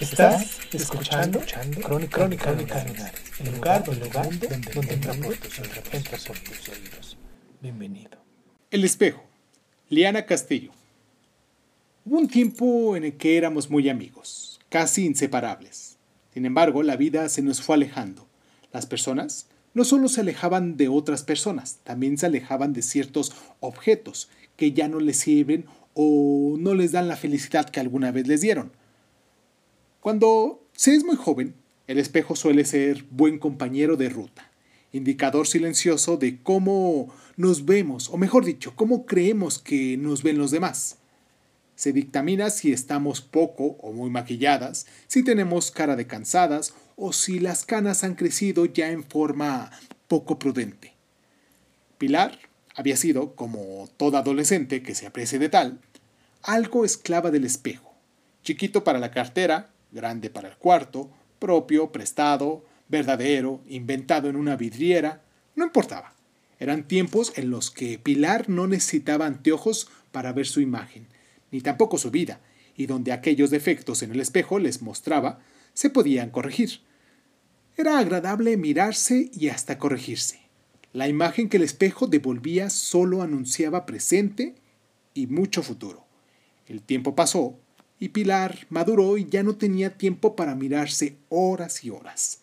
[0.00, 1.40] Estás escuchando,
[1.82, 5.60] Crónica, Crónica Lunares, el lugar, el lugar donde, donde oídos,
[5.92, 7.16] entra por tus oídos.
[7.62, 8.18] Bienvenido.
[8.72, 9.22] El espejo.
[9.88, 10.72] Liana Castillo.
[12.04, 15.96] Hubo un tiempo en el que éramos muy amigos, casi inseparables.
[16.32, 18.26] Sin embargo, la vida se nos fue alejando.
[18.72, 24.28] Las personas no solo se alejaban de otras personas, también se alejaban de ciertos objetos
[24.56, 28.40] que ya no les sirven o no les dan la felicidad que alguna vez les
[28.40, 28.72] dieron.
[30.04, 31.54] Cuando se es muy joven,
[31.86, 34.50] el espejo suele ser buen compañero de ruta,
[34.92, 40.50] indicador silencioso de cómo nos vemos, o mejor dicho, cómo creemos que nos ven los
[40.50, 40.98] demás.
[41.74, 47.38] Se dictamina si estamos poco o muy maquilladas, si tenemos cara de cansadas o si
[47.38, 49.70] las canas han crecido ya en forma
[50.06, 50.92] poco prudente.
[51.96, 52.40] Pilar
[52.74, 55.80] había sido, como toda adolescente que se aprecie de tal,
[56.42, 57.94] algo esclava del espejo,
[58.42, 65.22] chiquito para la cartera, grande para el cuarto, propio, prestado, verdadero, inventado en una vidriera,
[65.56, 66.12] no importaba.
[66.58, 71.06] Eran tiempos en los que Pilar no necesitaba anteojos para ver su imagen,
[71.50, 72.40] ni tampoco su vida,
[72.76, 75.40] y donde aquellos defectos en el espejo les mostraba
[75.72, 76.80] se podían corregir.
[77.76, 80.40] Era agradable mirarse y hasta corregirse.
[80.92, 84.54] La imagen que el espejo devolvía solo anunciaba presente
[85.12, 86.04] y mucho futuro.
[86.68, 87.58] El tiempo pasó
[87.98, 92.40] y Pilar maduró y ya no tenía tiempo para mirarse horas y horas.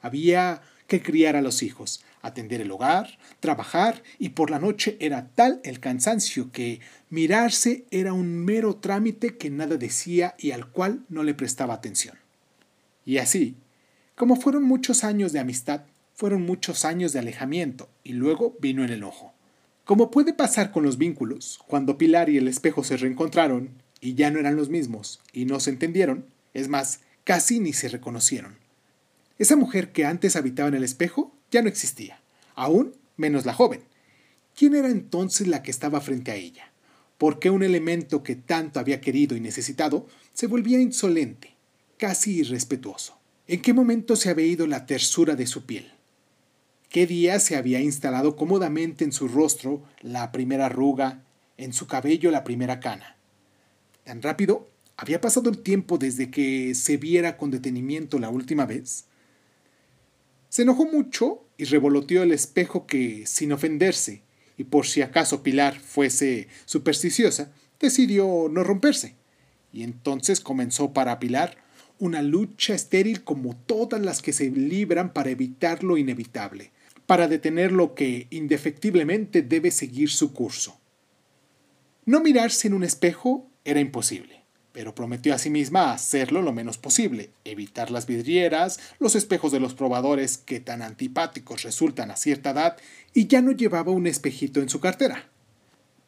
[0.00, 5.28] Había que criar a los hijos, atender el hogar, trabajar y por la noche era
[5.28, 6.80] tal el cansancio que
[7.10, 12.16] mirarse era un mero trámite que nada decía y al cual no le prestaba atención.
[13.04, 13.56] Y así,
[14.14, 15.82] como fueron muchos años de amistad,
[16.14, 19.32] fueron muchos años de alejamiento y luego vino el enojo.
[19.84, 23.70] Como puede pasar con los vínculos, cuando Pilar y el espejo se reencontraron
[24.00, 27.88] y ya no eran los mismos y no se entendieron, es más, casi ni se
[27.88, 28.56] reconocieron.
[29.38, 32.20] Esa mujer que antes habitaba en el espejo ya no existía,
[32.54, 33.82] aún menos la joven.
[34.56, 36.72] ¿Quién era entonces la que estaba frente a ella?
[37.18, 41.54] ¿Por qué un elemento que tanto había querido y necesitado se volvía insolente,
[41.96, 43.18] casi irrespetuoso?
[43.46, 45.92] ¿En qué momento se había ido la tersura de su piel?
[46.88, 51.22] ¿Qué día se había instalado cómodamente en su rostro la primera arruga,
[51.56, 53.17] en su cabello la primera cana?
[54.08, 59.04] Tan rápido había pasado el tiempo desde que se viera con detenimiento la última vez.
[60.48, 64.22] Se enojó mucho y revoloteó el espejo que, sin ofenderse,
[64.56, 69.14] y por si acaso Pilar fuese supersticiosa, decidió no romperse.
[69.74, 71.58] Y entonces comenzó para Pilar
[71.98, 76.72] una lucha estéril como todas las que se libran para evitar lo inevitable,
[77.04, 80.80] para detener lo que indefectiblemente debe seguir su curso.
[82.06, 84.40] No mirarse en un espejo era imposible,
[84.72, 89.60] pero prometió a sí misma hacerlo lo menos posible, evitar las vidrieras, los espejos de
[89.60, 92.78] los probadores que tan antipáticos resultan a cierta edad,
[93.12, 95.28] y ya no llevaba un espejito en su cartera.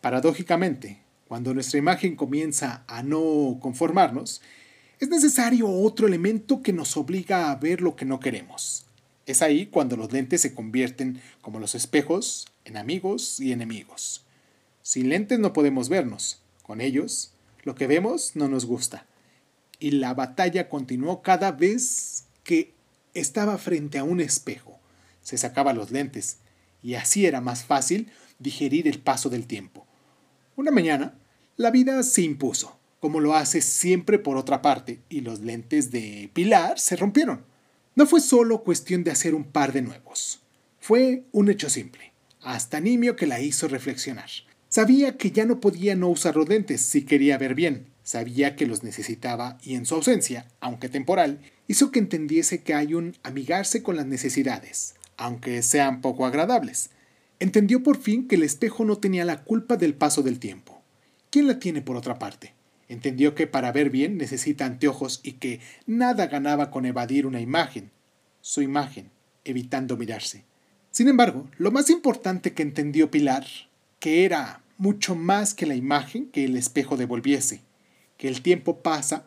[0.00, 4.40] Paradójicamente, cuando nuestra imagen comienza a no conformarnos,
[5.00, 8.84] es necesario otro elemento que nos obliga a ver lo que no queremos.
[9.26, 14.24] Es ahí cuando los lentes se convierten, como los espejos, en amigos y enemigos.
[14.82, 17.32] Sin lentes no podemos vernos, con ellos
[17.68, 19.04] lo que vemos no nos gusta.
[19.78, 22.72] Y la batalla continuó cada vez que
[23.12, 24.80] estaba frente a un espejo.
[25.20, 26.38] Se sacaba los lentes
[26.82, 29.86] y así era más fácil digerir el paso del tiempo.
[30.56, 31.18] Una mañana,
[31.58, 36.30] la vida se impuso, como lo hace siempre por otra parte, y los lentes de
[36.32, 37.44] Pilar se rompieron.
[37.96, 40.40] No fue solo cuestión de hacer un par de nuevos.
[40.80, 44.30] Fue un hecho simple, hasta nimio que la hizo reflexionar.
[44.68, 46.48] Sabía que ya no podía no usar los
[46.80, 47.86] si quería ver bien.
[48.02, 52.94] Sabía que los necesitaba y en su ausencia, aunque temporal, hizo que entendiese que hay
[52.94, 56.90] un amigarse con las necesidades, aunque sean poco agradables.
[57.40, 60.82] Entendió por fin que el espejo no tenía la culpa del paso del tiempo.
[61.30, 62.52] ¿Quién la tiene por otra parte?
[62.88, 67.90] Entendió que para ver bien necesita anteojos y que nada ganaba con evadir una imagen,
[68.40, 69.10] su imagen,
[69.44, 70.44] evitando mirarse.
[70.90, 73.46] Sin embargo, lo más importante que entendió Pilar,
[73.98, 77.62] que era mucho más que la imagen que el espejo devolviese,
[78.16, 79.26] que el tiempo pasa,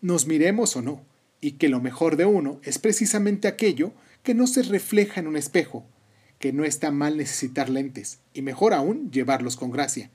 [0.00, 1.02] nos miremos o no,
[1.40, 5.36] y que lo mejor de uno es precisamente aquello que no se refleja en un
[5.36, 5.86] espejo,
[6.38, 10.10] que no está mal necesitar lentes, y mejor aún llevarlos con gracia,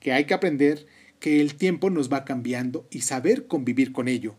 [0.00, 0.86] que hay que aprender
[1.20, 4.34] que el tiempo nos va cambiando y saber convivir con ello.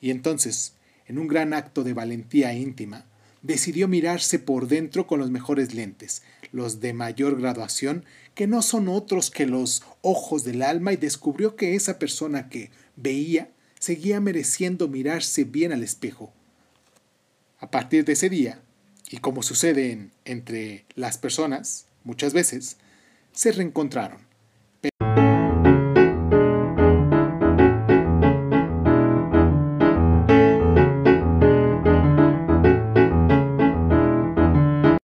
[0.00, 0.74] Y entonces,
[1.06, 3.06] en un gran acto de valentía íntima,
[3.44, 8.04] decidió mirarse por dentro con los mejores lentes, los de mayor graduación,
[8.34, 12.70] que no son otros que los ojos del alma, y descubrió que esa persona que
[12.96, 16.32] veía seguía mereciendo mirarse bien al espejo.
[17.58, 18.62] A partir de ese día,
[19.10, 22.78] y como sucede en- entre las personas, muchas veces,
[23.32, 24.20] se reencontraron